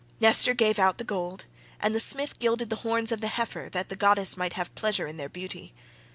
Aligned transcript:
Nestor 0.19 0.55
gave 0.55 0.79
out 0.79 0.97
the 0.97 1.03
gold, 1.03 1.45
and 1.79 1.93
the 1.93 1.99
smith 1.99 2.39
gilded 2.39 2.71
the 2.71 2.77
horns 2.77 3.11
of 3.11 3.21
the 3.21 3.27
heifer 3.27 3.69
that 3.71 3.89
the 3.89 3.95
goddess 3.95 4.35
might 4.35 4.53
have 4.53 4.73
pleasure 4.73 5.05
in 5.05 5.17
their 5.17 5.29
beauty. 5.29 5.75